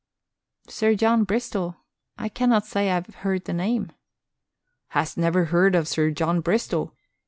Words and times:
"Sir 0.67 0.95
John 0.95 1.25
Bristol? 1.25 1.75
I 2.17 2.27
cannot 2.27 2.65
say 2.65 2.89
I 2.89 2.95
have 2.95 3.13
heard 3.17 3.45
that 3.45 3.53
name." 3.53 3.91
"Hast 4.87 5.15
never 5.15 5.45
heard 5.45 5.75
of 5.75 5.87
Sir 5.87 6.09
John 6.09 6.41
Bristol? 6.41 6.95